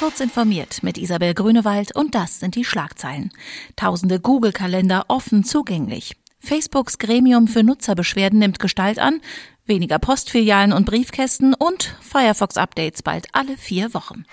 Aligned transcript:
Kurz 0.00 0.20
informiert 0.20 0.82
mit 0.82 0.96
Isabel 0.96 1.34
Grünewald 1.34 1.94
und 1.94 2.14
das 2.14 2.40
sind 2.40 2.54
die 2.54 2.64
Schlagzeilen. 2.64 3.30
Tausende 3.76 4.18
Google-Kalender 4.18 5.04
offen 5.08 5.44
zugänglich. 5.44 6.16
Facebooks 6.38 6.96
Gremium 6.96 7.48
für 7.48 7.62
Nutzerbeschwerden 7.62 8.38
nimmt 8.38 8.58
Gestalt 8.60 8.98
an, 8.98 9.20
weniger 9.66 9.98
Postfilialen 9.98 10.72
und 10.72 10.86
Briefkästen 10.86 11.52
und 11.52 11.94
Firefox-Updates 12.00 13.02
bald 13.02 13.26
alle 13.32 13.58
vier 13.58 13.92
Wochen. 13.92 14.24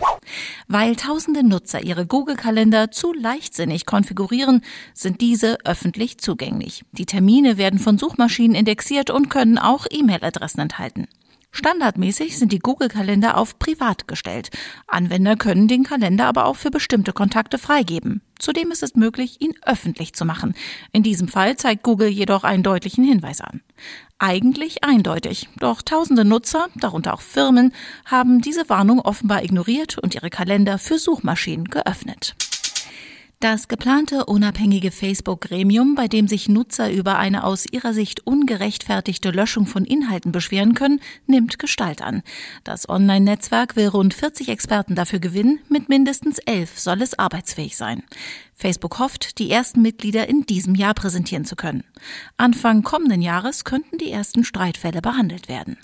Weil 0.69 0.95
tausende 0.95 1.45
Nutzer 1.45 1.83
ihre 1.83 2.05
Google-Kalender 2.05 2.89
zu 2.91 3.11
leichtsinnig 3.11 3.85
konfigurieren, 3.85 4.63
sind 4.93 5.19
diese 5.19 5.57
öffentlich 5.65 6.17
zugänglich. 6.17 6.85
Die 6.93 7.05
Termine 7.05 7.57
werden 7.57 7.79
von 7.79 7.97
Suchmaschinen 7.97 8.55
indexiert 8.55 9.09
und 9.09 9.27
können 9.27 9.57
auch 9.57 9.85
E-Mail-Adressen 9.91 10.61
enthalten. 10.61 11.09
Standardmäßig 11.51 12.37
sind 12.37 12.51
die 12.51 12.59
Google-Kalender 12.59 13.37
auf 13.37 13.57
privat 13.57 14.07
gestellt. 14.07 14.51
Anwender 14.85 15.35
können 15.35 15.67
den 15.67 15.83
Kalender 15.83 16.25
aber 16.25 16.45
auch 16.45 16.55
für 16.55 16.69
bestimmte 16.69 17.13
Kontakte 17.13 17.57
freigeben. 17.57 18.21
Zudem 18.37 18.71
ist 18.71 18.83
es 18.83 18.95
möglich, 18.95 19.41
ihn 19.41 19.53
öffentlich 19.65 20.13
zu 20.13 20.23
machen. 20.23 20.53
In 20.91 21.01
diesem 21.01 21.27
Fall 21.27 21.57
zeigt 21.57 21.83
Google 21.83 22.09
jedoch 22.09 22.43
einen 22.43 22.63
deutlichen 22.63 23.03
Hinweis 23.03 23.41
an. 23.41 23.61
Eigentlich 24.19 24.83
eindeutig, 24.83 25.49
doch 25.57 25.81
tausende 25.81 26.25
Nutzer, 26.25 26.67
darunter 26.75 27.13
auch 27.13 27.21
Firmen, 27.21 27.73
haben 28.05 28.41
diese 28.41 28.69
Warnung 28.69 28.99
offenbar 28.99 29.43
ignoriert 29.43 29.97
und 29.97 30.15
ihre 30.15 30.29
Kalender 30.29 30.77
für 30.77 30.99
Suchmaschinen 30.99 31.65
geöffnet. 31.65 32.35
Das 33.39 33.67
geplante 33.67 34.25
unabhängige 34.25 34.89
Facebook-Gremium, 34.89 35.93
bei 35.93 36.07
dem 36.07 36.27
sich 36.27 36.49
Nutzer 36.49 36.91
über 36.91 37.19
eine 37.19 37.43
aus 37.43 37.67
ihrer 37.71 37.93
Sicht 37.93 38.25
ungerechtfertigte 38.25 39.29
Löschung 39.29 39.67
von 39.67 39.85
Inhalten 39.85 40.31
beschweren 40.31 40.73
können, 40.73 41.01
nimmt 41.27 41.59
Gestalt 41.59 42.01
an. 42.01 42.23
Das 42.63 42.89
Online-Netzwerk 42.89 43.75
will 43.75 43.89
rund 43.89 44.15
40 44.15 44.49
Experten 44.49 44.95
dafür 44.95 45.19
gewinnen, 45.19 45.59
mit 45.69 45.87
mindestens 45.87 46.39
elf 46.39 46.79
soll 46.79 46.99
es 47.03 47.19
arbeitsfähig 47.19 47.77
sein. 47.77 48.01
Facebook 48.55 48.97
hofft, 48.97 49.37
die 49.37 49.51
ersten 49.51 49.83
Mitglieder 49.83 50.27
in 50.27 50.47
diesem 50.47 50.73
Jahr 50.73 50.95
präsentieren 50.95 51.45
zu 51.45 51.55
können. 51.55 51.83
Anfang 52.37 52.81
kommenden 52.81 53.21
Jahres 53.21 53.65
könnten 53.65 53.99
die 53.99 54.09
ersten 54.09 54.45
Streitfälle 54.45 55.03
behandelt 55.03 55.47
werden. 55.47 55.77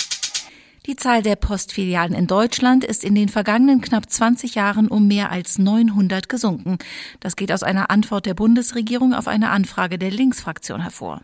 Die 0.85 0.97
Zahl 0.97 1.21
der 1.21 1.37
Postfilialen 1.37 2.13
in 2.13 2.27
Deutschland 2.27 2.83
ist 2.83 3.05
in 3.05 3.15
den 3.15 3.29
vergangenen 3.29 3.79
knapp 3.79 4.09
20 4.09 4.55
Jahren 4.55 4.89
um 4.89 5.07
mehr 5.07 5.31
als 5.31 5.57
900 5.57 6.27
gesunken. 6.27 6.77
Das 7.21 7.37
geht 7.37 7.53
aus 7.53 7.63
einer 7.63 7.89
Antwort 7.89 8.25
der 8.25 8.33
Bundesregierung 8.33 9.13
auf 9.13 9.29
eine 9.29 9.51
Anfrage 9.51 9.97
der 9.97 10.11
Linksfraktion 10.11 10.81
hervor. 10.81 11.21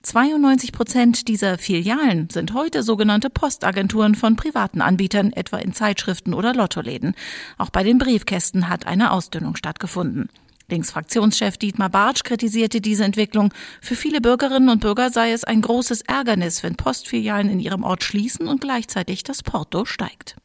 92 0.00 0.72
Prozent 0.72 1.28
dieser 1.28 1.58
Filialen 1.58 2.30
sind 2.30 2.54
heute 2.54 2.82
sogenannte 2.82 3.28
Postagenturen 3.28 4.14
von 4.14 4.36
privaten 4.36 4.80
Anbietern, 4.80 5.34
etwa 5.34 5.58
in 5.58 5.74
Zeitschriften 5.74 6.32
oder 6.32 6.54
Lottoläden. 6.54 7.14
Auch 7.58 7.68
bei 7.68 7.82
den 7.82 7.98
Briefkästen 7.98 8.70
hat 8.70 8.86
eine 8.86 9.10
Ausdünnung 9.10 9.56
stattgefunden. 9.56 10.30
Linksfraktionschef 10.68 11.56
Dietmar 11.56 11.90
Bartsch 11.90 12.24
kritisierte 12.24 12.80
diese 12.80 13.04
Entwicklung. 13.04 13.52
Für 13.80 13.96
viele 13.96 14.20
Bürgerinnen 14.20 14.68
und 14.68 14.80
Bürger 14.80 15.10
sei 15.10 15.32
es 15.32 15.44
ein 15.44 15.60
großes 15.60 16.02
Ärgernis, 16.02 16.62
wenn 16.62 16.76
Postfilialen 16.76 17.50
in 17.50 17.60
ihrem 17.60 17.82
Ort 17.82 18.02
schließen 18.04 18.48
und 18.48 18.60
gleichzeitig 18.60 19.22
das 19.22 19.42
Porto 19.42 19.84
steigt. 19.84 20.36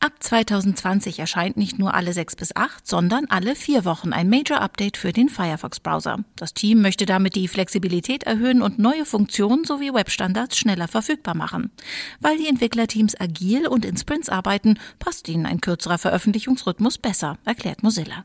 Ab 0.00 0.12
2020 0.20 1.18
erscheint 1.18 1.56
nicht 1.56 1.80
nur 1.80 1.92
alle 1.92 2.12
sechs 2.12 2.36
bis 2.36 2.54
acht, 2.54 2.86
sondern 2.86 3.26
alle 3.30 3.56
vier 3.56 3.84
Wochen 3.84 4.12
ein 4.12 4.28
Major 4.28 4.60
Update 4.60 4.96
für 4.96 5.12
den 5.12 5.28
Firefox-Browser. 5.28 6.18
Das 6.36 6.54
Team 6.54 6.82
möchte 6.82 7.04
damit 7.04 7.34
die 7.34 7.48
Flexibilität 7.48 8.22
erhöhen 8.22 8.62
und 8.62 8.78
neue 8.78 9.04
Funktionen 9.04 9.64
sowie 9.64 9.92
Webstandards 9.92 10.56
schneller 10.56 10.86
verfügbar 10.86 11.34
machen. 11.34 11.72
Weil 12.20 12.38
die 12.38 12.46
Entwicklerteams 12.46 13.20
agil 13.20 13.66
und 13.66 13.84
in 13.84 13.96
Sprints 13.96 14.28
arbeiten, 14.28 14.78
passt 15.00 15.28
ihnen 15.28 15.46
ein 15.46 15.60
kürzerer 15.60 15.98
Veröffentlichungsrhythmus 15.98 16.98
besser, 16.98 17.36
erklärt 17.44 17.82
Mozilla. 17.82 18.24